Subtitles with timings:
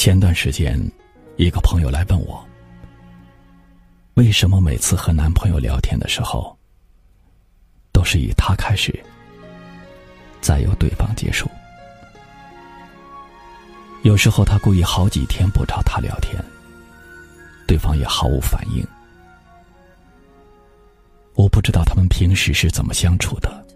[0.00, 0.80] 前段时间，
[1.36, 2.42] 一个朋友来问我，
[4.14, 6.56] 为什么每次和男朋友聊天的时候，
[7.92, 8.98] 都是以他开始，
[10.40, 11.46] 再由对方结束？
[14.00, 16.42] 有时候他故意好几天不找他聊天，
[17.66, 18.82] 对方也毫无反应。
[21.34, 23.66] 我不知道他们平时是怎么相处的，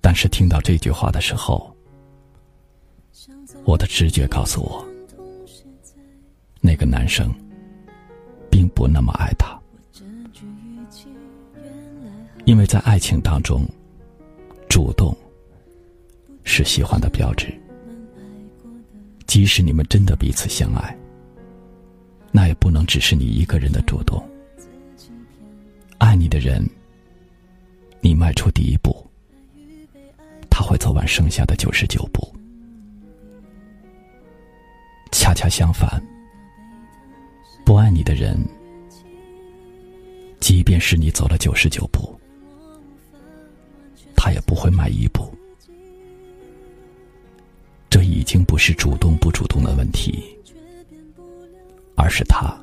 [0.00, 1.72] 但是听到这句话的时候，
[3.64, 4.86] 我的直觉告诉我，
[6.60, 7.32] 那个男生
[8.50, 9.58] 并不那么爱她，
[12.44, 13.66] 因为在爱情当中，
[14.68, 15.16] 主动
[16.42, 17.52] 是喜欢的标志。
[19.26, 20.96] 即使你们真的彼此相爱，
[22.30, 24.22] 那也不能只是你一个人的主动。
[25.98, 26.68] 爱你的人，
[28.00, 28.94] 你迈出第一步，
[30.50, 32.32] 他会走完剩下的九十九步。
[35.34, 36.00] 恰恰相反，
[37.64, 38.38] 不爱你的人，
[40.38, 42.16] 即便是你走了九十九步，
[44.14, 45.28] 他也不会迈一步。
[47.90, 50.24] 这已经不是主动不主动的问题，
[51.96, 52.56] 而是他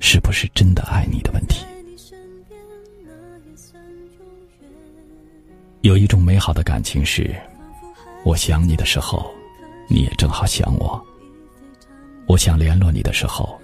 [0.00, 1.66] 是不是真的爱你的问题。
[5.82, 7.34] 有一种美好的感情是，
[8.24, 9.30] 我想你的时候，
[9.88, 10.98] 你也正好想我；
[12.34, 13.56] 我想联络你的时候，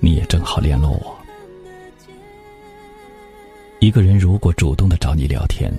[0.00, 1.16] 你也正好联络我。
[3.78, 5.72] 一个人如果主动的找你聊天，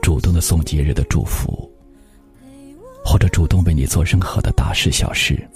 [0.00, 1.70] 主动的送节日的祝福。
[3.04, 5.46] 或者主动为你做任何的大事小事，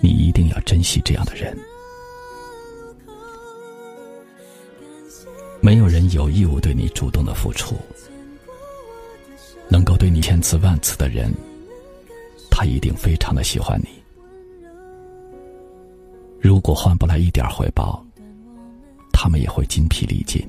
[0.00, 1.56] 你一定要珍惜这样的人。
[5.60, 7.76] 没有人有义务对你主动的付出，
[9.68, 11.32] 能够对你千次万次的人，
[12.60, 13.88] 他一定非常的喜欢你。
[16.38, 18.04] 如果换不来一点回报，
[19.14, 20.46] 他们也会筋疲力尽。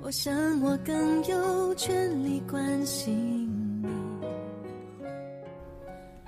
[0.00, 3.46] 我想我更有权利关心
[3.82, 3.88] 你。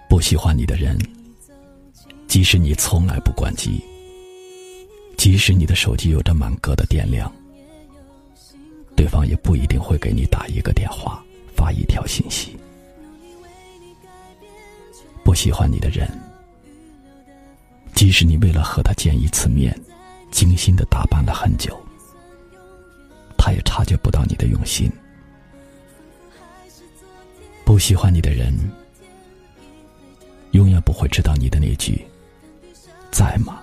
[0.07, 0.99] 不喜欢你的人，
[2.27, 3.83] 即使你从来不关机，
[5.17, 7.33] 即使你的手机有着满格的电量，
[8.95, 11.25] 对方也不一定会给你打一个电话、
[11.59, 12.57] 发一条信息。
[15.25, 16.09] 不喜欢你的人，
[17.95, 19.77] 即使你为了和他见一次面，
[20.31, 21.77] 精心的打扮了很久。
[23.37, 24.89] 他也察觉不到你的用心。
[27.65, 28.57] 不喜欢你的人，
[30.53, 32.07] 永远不会知道你的那句
[33.11, 33.61] “在吗”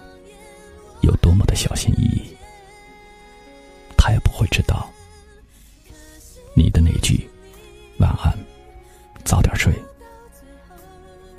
[1.01, 2.35] 有多么的小心翼翼。
[3.97, 4.84] 他也不会知道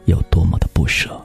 [0.07, 1.21] 有多么的不舍。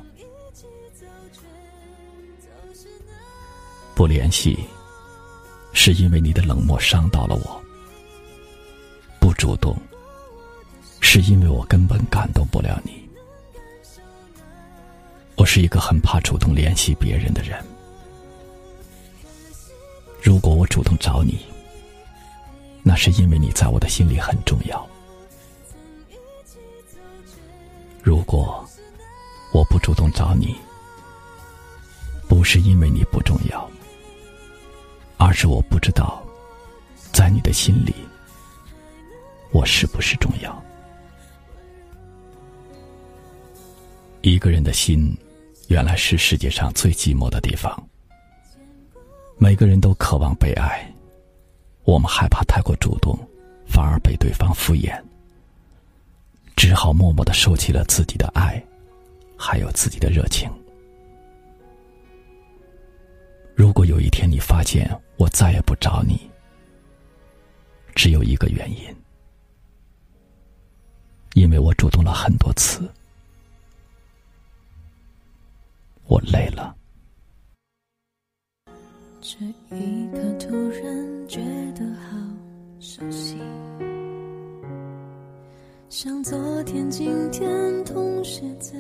[3.96, 4.60] 不联系。
[5.74, 7.62] 是因为你的冷漠伤到了我，
[9.22, 9.74] 不主动，
[11.00, 13.10] 是因为我根本感动不了你。
[15.38, 17.58] 我是一个很怕主动联系别人的人。
[20.22, 21.40] 如果我主动找你，
[22.84, 24.86] 那是因为你在我的心里很重要。
[28.04, 28.64] 如果
[29.52, 30.56] 我不主动找你，
[32.28, 33.70] 不是因为你不重要。
[35.18, 36.24] 而是我不知道，
[37.12, 37.94] 在你的心里，
[39.52, 40.64] 我是不是重要？
[44.22, 45.16] 一个人的心，
[45.68, 47.72] 原来是世界上最寂寞的地方。
[49.38, 50.92] 每个人都渴望被爱，
[51.84, 53.18] 我们害怕太过主动，
[53.68, 55.00] 反而被对方敷衍，
[56.56, 58.64] 只好默默的收起了自己的爱，
[59.44, 60.48] 还有自己的热情。
[63.56, 66.30] 如果有一天你发现我再也不找你，
[67.96, 68.96] 只有一个原因，
[71.34, 72.88] 因为我主动了很多次，
[76.06, 76.76] 我累了。
[79.22, 79.38] 这
[79.76, 81.40] 一刻突然觉
[81.74, 82.16] 得好
[82.80, 83.40] 熟悉，
[85.90, 88.74] 像昨天、今天同时在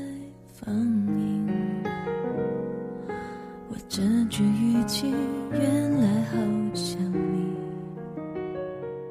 [0.63, 1.47] 放映。
[3.69, 5.13] 我这句语气，